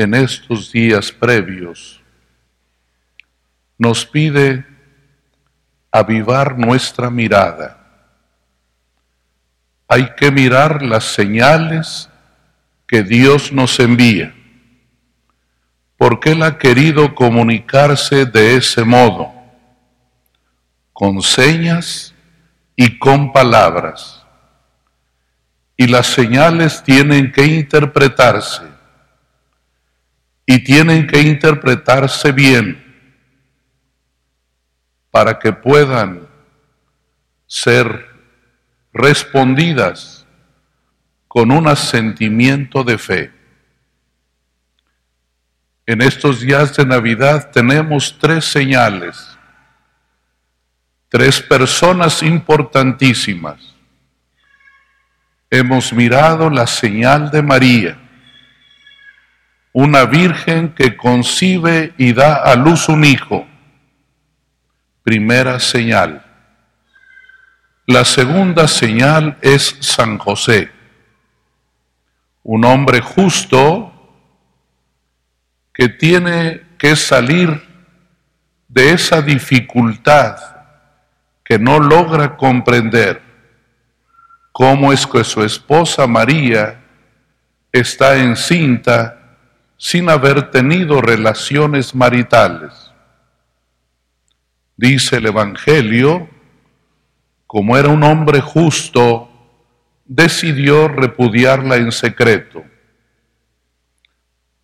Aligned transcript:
en 0.00 0.14
estos 0.14 0.72
días 0.72 1.12
previos, 1.12 2.00
nos 3.76 4.06
pide 4.06 4.66
avivar 5.90 6.58
nuestra 6.58 7.10
mirada. 7.10 7.76
Hay 9.86 10.14
que 10.16 10.30
mirar 10.30 10.82
las 10.82 11.04
señales 11.04 12.08
que 12.86 13.02
Dios 13.02 13.52
nos 13.52 13.78
envía, 13.78 14.34
porque 15.98 16.32
Él 16.32 16.42
ha 16.44 16.56
querido 16.56 17.14
comunicarse 17.14 18.24
de 18.24 18.56
ese 18.56 18.84
modo, 18.84 19.34
con 20.94 21.20
señas 21.20 22.14
y 22.74 22.98
con 22.98 23.34
palabras. 23.34 24.24
Y 25.76 25.88
las 25.88 26.06
señales 26.06 26.82
tienen 26.82 27.32
que 27.32 27.44
interpretarse 27.44 28.69
y 30.50 30.58
tienen 30.64 31.06
que 31.06 31.20
interpretarse 31.20 32.32
bien 32.32 32.82
para 35.12 35.38
que 35.38 35.52
puedan 35.52 36.26
ser 37.46 38.08
respondidas 38.92 40.26
con 41.28 41.52
un 41.52 41.68
asentimiento 41.68 42.82
de 42.82 42.98
fe. 42.98 43.32
En 45.86 46.02
estos 46.02 46.40
días 46.40 46.74
de 46.74 46.84
Navidad 46.84 47.52
tenemos 47.52 48.18
tres 48.18 48.44
señales, 48.44 49.38
tres 51.08 51.40
personas 51.40 52.24
importantísimas. 52.24 53.72
Hemos 55.48 55.92
mirado 55.92 56.50
la 56.50 56.66
señal 56.66 57.30
de 57.30 57.40
María, 57.40 57.99
una 59.72 60.04
virgen 60.04 60.74
que 60.74 60.96
concibe 60.96 61.94
y 61.96 62.12
da 62.12 62.34
a 62.34 62.56
luz 62.56 62.88
un 62.88 63.04
hijo. 63.04 63.46
Primera 65.02 65.60
señal. 65.60 66.24
La 67.86 68.04
segunda 68.04 68.68
señal 68.68 69.36
es 69.40 69.76
San 69.80 70.18
José, 70.18 70.70
un 72.42 72.64
hombre 72.64 73.00
justo 73.00 73.92
que 75.72 75.88
tiene 75.88 76.62
que 76.78 76.94
salir 76.94 77.68
de 78.68 78.92
esa 78.92 79.22
dificultad 79.22 80.36
que 81.42 81.58
no 81.58 81.80
logra 81.80 82.36
comprender 82.36 83.22
cómo 84.52 84.92
es 84.92 85.06
que 85.06 85.24
su 85.24 85.42
esposa 85.42 86.06
María 86.06 86.80
está 87.72 88.16
encinta 88.18 89.19
sin 89.80 90.10
haber 90.10 90.50
tenido 90.50 91.00
relaciones 91.00 91.94
maritales. 91.94 92.92
Dice 94.76 95.16
el 95.16 95.26
Evangelio, 95.26 96.28
como 97.46 97.78
era 97.78 97.88
un 97.88 98.02
hombre 98.02 98.42
justo, 98.42 99.30
decidió 100.04 100.86
repudiarla 100.86 101.76
en 101.76 101.92
secreto. 101.92 102.62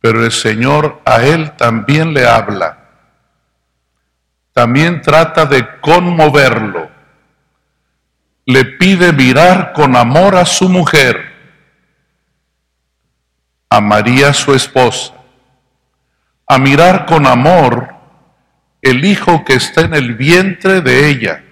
Pero 0.00 0.24
el 0.24 0.30
Señor 0.30 1.02
a 1.04 1.24
él 1.24 1.56
también 1.56 2.14
le 2.14 2.24
habla. 2.24 2.78
También 4.52 5.02
trata 5.02 5.44
de 5.44 5.80
conmoverlo. 5.80 6.88
Le 8.46 8.64
pide 8.64 9.12
mirar 9.12 9.72
con 9.72 9.96
amor 9.96 10.36
a 10.36 10.44
su 10.44 10.68
mujer 10.68 11.29
a 13.70 14.34
su 14.34 14.52
esposa, 14.52 15.14
a 16.46 16.58
mirar 16.58 17.06
con 17.06 17.24
amor 17.24 17.94
el 18.82 19.04
hijo 19.04 19.44
que 19.44 19.54
está 19.54 19.82
en 19.82 19.94
el 19.94 20.16
vientre 20.16 20.80
de 20.80 21.08
ella. 21.08 21.44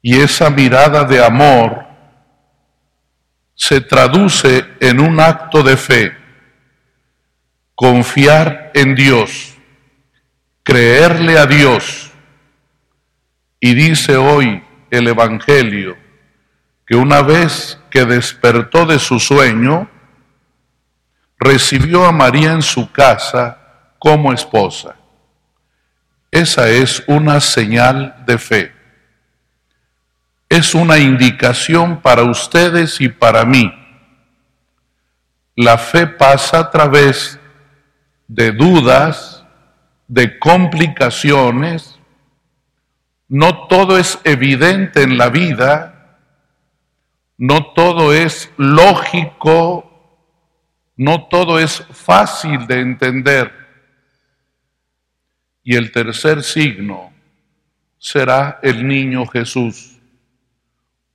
Y 0.00 0.20
esa 0.20 0.48
mirada 0.48 1.04
de 1.04 1.22
amor 1.22 1.86
se 3.54 3.82
traduce 3.82 4.64
en 4.80 5.00
un 5.00 5.20
acto 5.20 5.62
de 5.62 5.76
fe, 5.76 6.16
confiar 7.74 8.70
en 8.74 8.94
Dios, 8.94 9.54
creerle 10.62 11.38
a 11.38 11.46
Dios. 11.46 12.10
Y 13.60 13.74
dice 13.74 14.16
hoy 14.16 14.62
el 14.90 15.08
Evangelio 15.08 15.96
que 16.86 16.96
una 16.96 17.22
vez 17.22 17.78
que 17.90 18.04
despertó 18.04 18.84
de 18.86 18.98
su 18.98 19.18
sueño, 19.18 19.90
recibió 21.44 22.06
a 22.06 22.12
María 22.12 22.52
en 22.52 22.62
su 22.62 22.90
casa 22.90 23.58
como 23.98 24.32
esposa. 24.32 24.96
Esa 26.30 26.68
es 26.70 27.04
una 27.06 27.38
señal 27.40 28.24
de 28.26 28.38
fe. 28.38 28.72
Es 30.48 30.74
una 30.74 30.98
indicación 30.98 32.00
para 32.00 32.22
ustedes 32.22 33.00
y 33.00 33.08
para 33.08 33.44
mí. 33.44 33.72
La 35.54 35.76
fe 35.78 36.06
pasa 36.06 36.60
a 36.60 36.70
través 36.70 37.38
de 38.26 38.50
dudas, 38.50 39.44
de 40.08 40.38
complicaciones. 40.38 41.98
No 43.28 43.66
todo 43.68 43.98
es 43.98 44.18
evidente 44.24 45.02
en 45.02 45.18
la 45.18 45.28
vida, 45.28 46.18
no 47.36 47.72
todo 47.74 48.14
es 48.14 48.50
lógico 48.56 49.93
no 50.96 51.26
todo 51.26 51.58
es 51.58 51.84
fácil 51.92 52.66
de 52.66 52.80
entender. 52.80 53.52
Y 55.62 55.76
el 55.76 55.90
tercer 55.90 56.42
signo 56.42 57.12
será 57.98 58.58
el 58.62 58.86
niño 58.86 59.26
Jesús, 59.26 59.98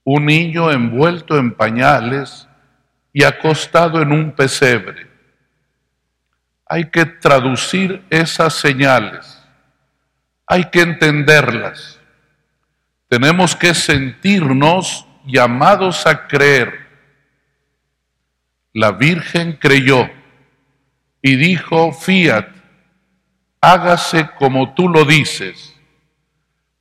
un 0.04 0.26
niño 0.26 0.72
envuelto 0.72 1.38
en 1.38 1.54
pañales 1.54 2.48
y 3.14 3.24
acostado 3.24 4.02
en 4.02 4.12
un 4.12 4.32
pesebre. 4.32 5.08
Hay 6.66 6.90
que 6.90 7.06
traducir 7.06 8.04
esas 8.10 8.56
señales, 8.56 9.42
hay 10.46 10.66
que 10.66 10.82
entenderlas. 10.82 12.00
Tenemos 13.08 13.56
que 13.56 13.74
sentirnos 13.74 15.08
llamados 15.26 16.06
a 16.06 16.28
creer 16.28 16.89
la 18.80 18.94
Virgen 18.94 19.58
creyó 19.60 20.10
y 21.22 21.36
dijo, 21.36 21.92
fiat, 21.92 22.48
hágase 23.60 24.30
como 24.38 24.74
tú 24.74 24.88
lo 24.88 25.04
dices. 25.04 25.76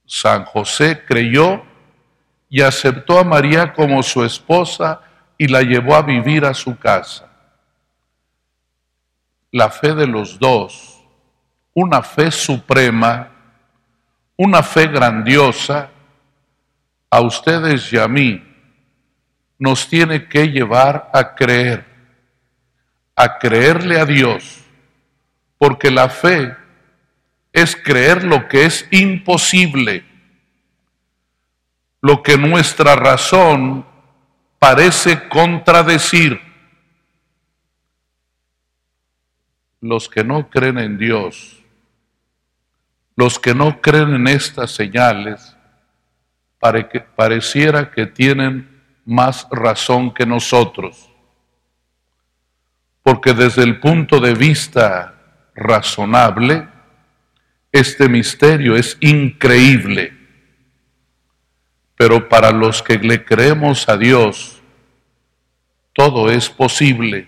San 0.06 0.44
José 0.44 1.02
creyó 1.04 1.64
y 2.48 2.62
aceptó 2.62 3.18
a 3.18 3.24
María 3.24 3.72
como 3.72 4.00
su 4.04 4.22
esposa 4.22 5.00
y 5.36 5.48
la 5.48 5.62
llevó 5.62 5.96
a 5.96 6.02
vivir 6.02 6.44
a 6.44 6.54
su 6.54 6.78
casa. 6.78 7.28
La 9.50 9.68
fe 9.68 9.92
de 9.92 10.06
los 10.06 10.38
dos, 10.38 11.02
una 11.74 12.00
fe 12.04 12.30
suprema, 12.30 13.28
una 14.36 14.62
fe 14.62 14.86
grandiosa, 14.86 15.90
a 17.10 17.20
ustedes 17.22 17.92
y 17.92 17.98
a 17.98 18.06
mí, 18.06 18.40
nos 19.58 19.88
tiene 19.88 20.28
que 20.28 20.46
llevar 20.46 21.10
a 21.12 21.34
creer, 21.34 21.87
a 23.20 23.36
creerle 23.36 23.98
a 23.98 24.06
Dios, 24.06 24.60
porque 25.58 25.90
la 25.90 26.08
fe 26.08 26.56
es 27.52 27.74
creer 27.74 28.22
lo 28.22 28.46
que 28.46 28.64
es 28.64 28.86
imposible, 28.92 30.04
lo 32.00 32.22
que 32.22 32.38
nuestra 32.38 32.94
razón 32.94 33.84
parece 34.60 35.28
contradecir. 35.28 36.40
Los 39.80 40.08
que 40.08 40.22
no 40.22 40.48
creen 40.48 40.78
en 40.78 40.96
Dios, 40.96 41.60
los 43.16 43.40
que 43.40 43.52
no 43.52 43.80
creen 43.80 44.14
en 44.14 44.28
estas 44.28 44.70
señales, 44.70 45.56
pareciera 47.16 47.90
que 47.90 48.06
tienen 48.06 48.80
más 49.04 49.48
razón 49.50 50.14
que 50.14 50.24
nosotros. 50.24 51.07
Porque 53.08 53.32
desde 53.32 53.62
el 53.62 53.80
punto 53.80 54.20
de 54.20 54.34
vista 54.34 55.14
razonable, 55.54 56.68
este 57.72 58.06
misterio 58.06 58.76
es 58.76 58.98
increíble. 59.00 60.12
Pero 61.96 62.28
para 62.28 62.50
los 62.50 62.82
que 62.82 62.98
le 62.98 63.24
creemos 63.24 63.88
a 63.88 63.96
Dios, 63.96 64.60
todo 65.94 66.30
es 66.30 66.50
posible. 66.50 67.26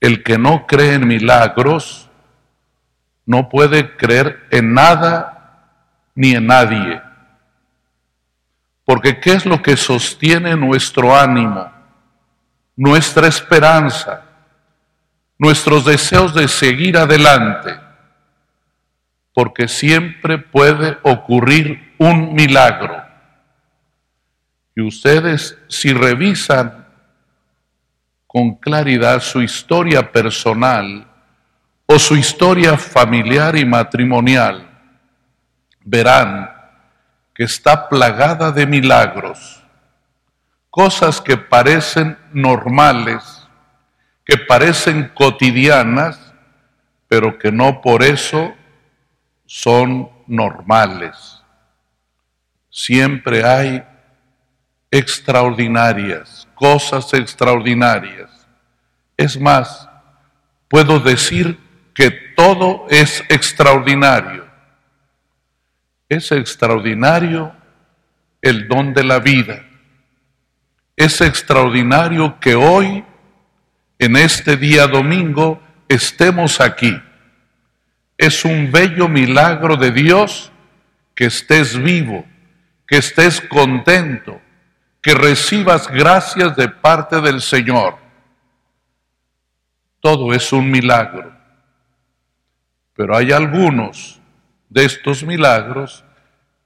El 0.00 0.22
que 0.22 0.38
no 0.38 0.66
cree 0.66 0.94
en 0.94 1.06
milagros 1.06 2.08
no 3.26 3.50
puede 3.50 3.98
creer 3.98 4.46
en 4.50 4.72
nada 4.72 5.92
ni 6.14 6.30
en 6.30 6.46
nadie. 6.46 7.02
Porque 8.82 9.20
¿qué 9.20 9.34
es 9.34 9.44
lo 9.44 9.60
que 9.60 9.76
sostiene 9.76 10.56
nuestro 10.56 11.14
ánimo, 11.14 11.79
nuestra 12.80 13.26
esperanza, 13.26 14.22
nuestros 15.36 15.84
deseos 15.84 16.32
de 16.32 16.48
seguir 16.48 16.96
adelante, 16.96 17.78
porque 19.34 19.68
siempre 19.68 20.38
puede 20.38 20.96
ocurrir 21.02 21.94
un 21.98 22.32
milagro. 22.32 23.04
Y 24.74 24.80
ustedes, 24.80 25.58
si 25.68 25.92
revisan 25.92 26.86
con 28.26 28.54
claridad 28.54 29.20
su 29.20 29.42
historia 29.42 30.10
personal 30.10 31.06
o 31.84 31.98
su 31.98 32.16
historia 32.16 32.78
familiar 32.78 33.56
y 33.56 33.66
matrimonial, 33.66 34.66
verán 35.84 36.50
que 37.34 37.44
está 37.44 37.90
plagada 37.90 38.50
de 38.50 38.66
milagros, 38.66 39.59
cosas 40.70 41.20
que 41.20 41.36
parecen 41.36 42.16
normales, 42.32 43.48
que 44.24 44.38
parecen 44.38 45.10
cotidianas, 45.14 46.32
pero 47.08 47.38
que 47.38 47.50
no 47.50 47.80
por 47.80 48.02
eso 48.02 48.54
son 49.46 50.08
normales. 50.28 51.42
Siempre 52.70 53.44
hay 53.44 53.84
extraordinarias, 54.90 56.46
cosas 56.54 57.12
extraordinarias. 57.14 58.30
Es 59.16 59.38
más, 59.38 59.88
puedo 60.68 61.00
decir 61.00 61.58
que 61.92 62.10
todo 62.36 62.86
es 62.88 63.24
extraordinario. 63.28 64.48
Es 66.08 66.30
extraordinario 66.30 67.52
el 68.40 68.68
don 68.68 68.94
de 68.94 69.04
la 69.04 69.18
vida. 69.18 69.64
Es 71.00 71.22
extraordinario 71.22 72.38
que 72.40 72.54
hoy, 72.54 73.02
en 73.98 74.16
este 74.16 74.58
día 74.58 74.86
domingo, 74.86 75.58
estemos 75.88 76.60
aquí. 76.60 76.94
Es 78.18 78.44
un 78.44 78.70
bello 78.70 79.08
milagro 79.08 79.78
de 79.78 79.92
Dios 79.92 80.52
que 81.14 81.24
estés 81.24 81.82
vivo, 81.82 82.26
que 82.86 82.98
estés 82.98 83.40
contento, 83.40 84.42
que 85.00 85.14
recibas 85.14 85.88
gracias 85.88 86.54
de 86.54 86.68
parte 86.68 87.22
del 87.22 87.40
Señor. 87.40 87.96
Todo 90.00 90.34
es 90.34 90.52
un 90.52 90.70
milagro. 90.70 91.34
Pero 92.92 93.16
hay 93.16 93.32
algunos 93.32 94.20
de 94.68 94.84
estos 94.84 95.22
milagros 95.22 96.04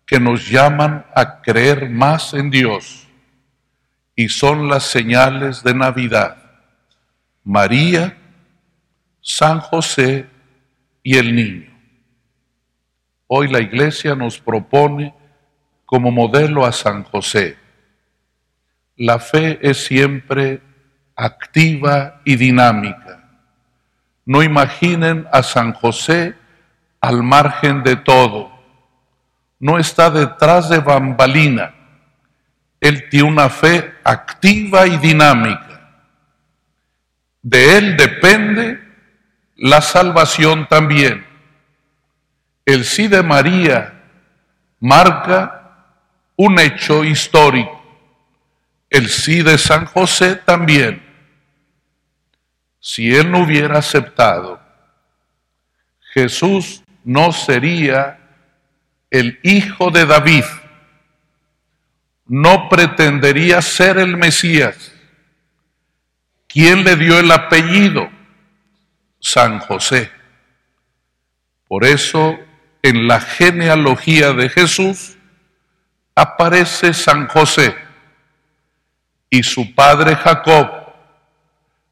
que 0.05 0.19
nos 0.19 0.49
llaman 0.49 1.07
a 1.15 1.41
creer 1.41 1.89
más 1.89 2.35
en 2.35 2.51
Dios 2.51 3.04
y 4.16 4.28
son 4.28 4.69
las 4.69 4.84
señales 4.84 5.62
de 5.62 5.75
Navidad. 5.75 6.37
María, 7.43 8.16
San 9.20 9.61
José 9.61 10.26
y 11.02 11.16
el 11.16 11.34
niño. 11.34 11.72
Hoy 13.26 13.49
la 13.49 13.61
iglesia 13.61 14.14
nos 14.14 14.38
propone 14.38 15.14
como 15.84 16.11
modelo 16.11 16.64
a 16.64 16.72
San 16.72 17.05
José. 17.05 17.56
La 18.96 19.19
fe 19.19 19.58
es 19.62 19.84
siempre 19.84 20.62
activa 21.16 22.20
y 22.25 22.37
dinámica. 22.37 23.25
No 24.25 24.43
imaginen 24.43 25.26
a 25.32 25.43
San 25.43 25.72
José 25.72 26.34
al 27.00 27.22
margen 27.22 27.82
de 27.82 27.96
todo. 27.96 28.50
No 29.58 29.78
está 29.78 30.11
detrás 30.11 30.69
de 30.69 30.78
bambalina. 30.78 31.75
Él 32.85 33.09
tiene 33.09 33.31
una 33.31 33.49
fe 33.49 33.95
activa 34.05 34.87
y 34.87 34.99
dinámica. 34.99 36.03
De 37.41 37.79
él 37.79 37.97
depende 37.97 38.79
la 39.57 39.81
salvación 39.81 40.69
también. 40.69 41.25
El 42.67 42.85
sí 42.85 43.09
de 43.09 43.23
María 43.23 44.03
marca 44.81 45.87
un 46.37 46.59
hecho 46.59 47.05
histórico. 47.05 47.83
El 48.91 49.09
sí 49.09 49.43
de 49.43 49.57
San 49.57 49.87
José 49.87 50.37
también. 50.37 51.03
Si 52.81 53.17
él 53.17 53.31
no 53.31 53.45
hubiera 53.45 53.79
aceptado, 53.79 54.61
Jesús 56.13 56.85
no 57.03 57.33
sería 57.33 58.19
el 59.11 59.41
hijo 59.43 59.91
de 59.91 60.05
David, 60.05 60.45
no 62.26 62.69
pretendería 62.69 63.61
ser 63.62 63.99
el 63.99 64.17
Mesías. 64.17 64.93
¿Quién 66.49 66.85
le 66.85 66.97
dio 66.97 67.19
el 67.19 67.31
apellido? 67.31 68.09
San 69.21 69.59
José. 69.59 70.11
Por 71.67 71.85
eso 71.85 72.38
en 72.82 73.09
la 73.09 73.21
genealogía 73.21 74.32
de 74.32 74.49
Jesús 74.49 75.17
aparece 76.15 76.93
San 76.93 77.26
José 77.29 77.75
y 79.31 79.43
su 79.43 79.75
padre 79.75 80.15
Jacob. 80.15 80.71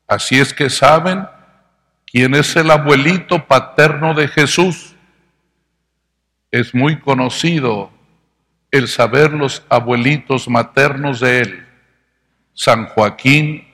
Así 0.06 0.38
es 0.38 0.52
que 0.52 0.70
saben 0.70 1.26
quién 2.06 2.34
es 2.34 2.54
el 2.56 2.70
abuelito 2.70 3.46
paterno 3.46 4.14
de 4.14 4.28
Jesús. 4.28 4.94
Es 6.50 6.74
muy 6.74 7.00
conocido 7.00 7.90
el 8.72 8.88
saber 8.88 9.32
los 9.32 9.64
abuelitos 9.68 10.48
maternos 10.48 11.20
de 11.20 11.40
él, 11.42 11.66
San 12.52 12.86
Joaquín 12.86 13.68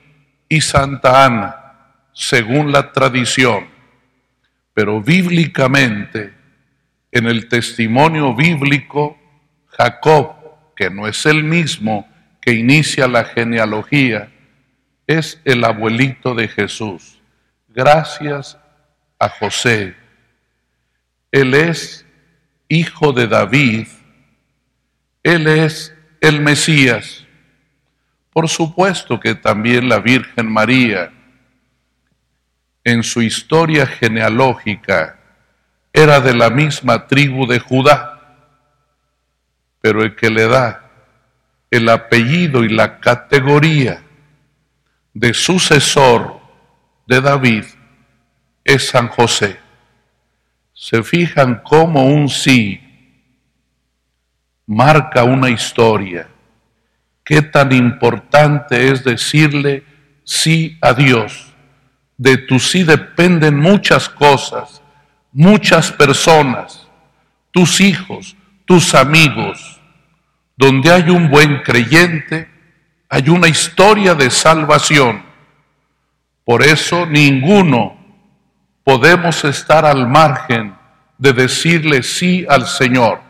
y 0.47 0.61
Santa 0.61 1.25
Ana 1.25 1.59
según 2.19 2.73
la 2.73 2.91
tradición, 2.91 3.65
pero 4.73 5.01
bíblicamente, 5.01 6.33
en 7.11 7.27
el 7.27 7.47
testimonio 7.47 8.35
bíblico, 8.35 9.17
Jacob, 9.67 10.35
que 10.75 10.89
no 10.89 11.07
es 11.07 11.25
el 11.25 11.45
mismo 11.45 12.07
que 12.41 12.53
inicia 12.53 13.07
la 13.07 13.23
genealogía, 13.23 14.29
es 15.07 15.41
el 15.45 15.63
abuelito 15.63 16.35
de 16.35 16.49
Jesús. 16.49 17.21
Gracias 17.69 18.57
a 19.17 19.29
José. 19.29 19.95
Él 21.31 21.53
es 21.53 22.05
hijo 22.67 23.13
de 23.13 23.27
David. 23.27 23.87
Él 25.23 25.47
es 25.47 25.93
el 26.21 26.39
Mesías. 26.41 27.25
Por 28.31 28.47
supuesto 28.47 29.19
que 29.19 29.35
también 29.35 29.89
la 29.89 29.99
Virgen 29.99 30.51
María 30.51 31.11
en 32.85 33.03
su 33.03 33.21
historia 33.21 33.85
genealógica 33.85 35.19
era 35.91 36.21
de 36.21 36.33
la 36.33 36.49
misma 36.49 37.07
tribu 37.07 37.45
de 37.47 37.59
Judá, 37.59 38.37
pero 39.81 40.03
el 40.03 40.15
que 40.15 40.29
le 40.29 40.47
da 40.47 40.89
el 41.69 41.89
apellido 41.89 42.63
y 42.63 42.69
la 42.69 42.99
categoría 42.99 44.01
de 45.13 45.33
sucesor 45.33 46.39
de 47.07 47.19
David 47.19 47.65
es 48.63 48.87
San 48.87 49.09
José. 49.09 49.59
Se 50.73 51.03
fijan 51.03 51.61
cómo 51.63 52.05
un 52.05 52.29
sí 52.29 52.88
marca 54.69 55.23
una 55.23 55.49
historia. 55.49 56.29
Qué 57.25 57.41
tan 57.41 57.71
importante 57.71 58.91
es 58.91 59.03
decirle 59.03 59.83
sí 60.23 60.77
a 60.79 60.93
Dios 60.93 61.49
de 62.19 62.35
tu 62.37 62.59
sí 62.59 62.83
dependen 62.83 63.57
muchas 63.57 64.09
cosas, 64.09 64.81
muchas 65.31 65.89
personas, 65.89 66.85
tus 67.49 67.79
hijos, 67.79 68.35
tus 68.65 68.93
amigos. 68.93 69.79
Donde 70.57 70.91
hay 70.91 71.09
un 71.09 71.29
buen 71.29 71.63
creyente, 71.63 72.49
hay 73.07 73.29
una 73.29 73.47
historia 73.47 74.15
de 74.15 74.29
salvación. 74.29 75.23
Por 76.43 76.61
eso 76.61 77.05
ninguno 77.05 77.97
podemos 78.83 79.45
estar 79.45 79.85
al 79.85 80.05
margen 80.05 80.75
de 81.17 81.31
decirle 81.31 82.03
sí 82.03 82.45
al 82.49 82.67
Señor. 82.67 83.28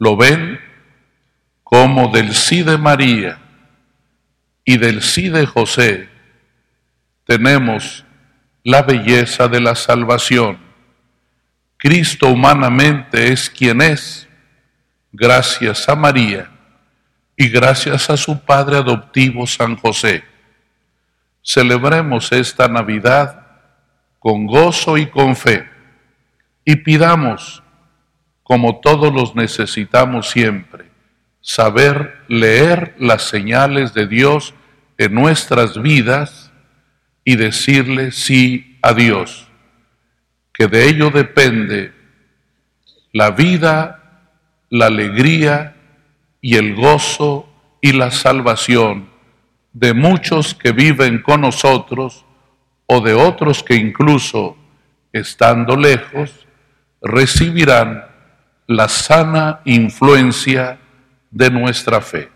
¿Lo 0.00 0.16
ven? 0.16 0.58
Como 1.62 2.08
del 2.08 2.34
sí 2.34 2.64
de 2.64 2.78
María 2.78 3.38
y 4.64 4.78
del 4.78 5.02
sí 5.02 5.28
de 5.28 5.46
José 5.46 6.08
tenemos 7.24 8.04
la 8.64 8.82
belleza 8.82 9.46
de 9.46 9.60
la 9.60 9.76
salvación. 9.76 10.58
Cristo 11.76 12.28
humanamente 12.28 13.32
es 13.32 13.48
quien 13.48 13.82
es, 13.82 14.26
gracias 15.12 15.88
a 15.88 15.94
María 15.94 16.50
y 17.36 17.48
gracias 17.48 18.10
a 18.10 18.16
su 18.16 18.40
Padre 18.40 18.78
adoptivo 18.78 19.46
San 19.46 19.76
José. 19.76 20.24
Celebremos 21.42 22.32
esta 22.32 22.68
Navidad 22.68 23.46
con 24.18 24.46
gozo 24.46 24.98
y 24.98 25.06
con 25.06 25.36
fe 25.36 25.68
y 26.64 26.76
pidamos, 26.76 27.62
como 28.50 28.80
todos 28.80 29.14
los 29.14 29.36
necesitamos 29.36 30.30
siempre, 30.30 30.86
saber 31.40 32.16
leer 32.26 32.96
las 32.98 33.22
señales 33.22 33.94
de 33.94 34.08
Dios 34.08 34.54
en 34.98 35.14
nuestras 35.14 35.80
vidas 35.80 36.50
y 37.24 37.36
decirle 37.36 38.10
sí 38.10 38.76
a 38.82 38.92
Dios, 38.92 39.46
que 40.52 40.66
de 40.66 40.88
ello 40.88 41.10
depende 41.10 41.92
la 43.12 43.30
vida, 43.30 44.24
la 44.68 44.86
alegría 44.86 45.76
y 46.40 46.56
el 46.56 46.74
gozo 46.74 47.48
y 47.80 47.92
la 47.92 48.10
salvación 48.10 49.10
de 49.72 49.94
muchos 49.94 50.56
que 50.56 50.72
viven 50.72 51.22
con 51.22 51.42
nosotros 51.42 52.24
o 52.86 53.00
de 53.00 53.14
otros 53.14 53.62
que 53.62 53.76
incluso 53.76 54.56
estando 55.12 55.76
lejos 55.76 56.48
recibirán 57.00 58.09
la 58.70 58.86
sana 58.88 59.62
influencia 59.64 60.78
de 61.28 61.50
nuestra 61.50 62.00
fe. 62.00 62.30